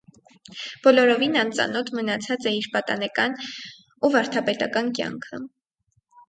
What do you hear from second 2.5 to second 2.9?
է իր